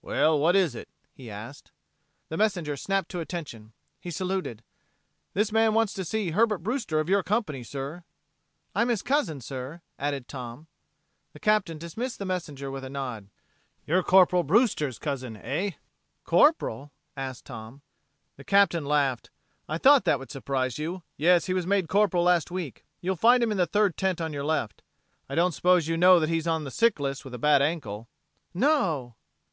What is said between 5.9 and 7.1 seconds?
to see Herbert Brewster of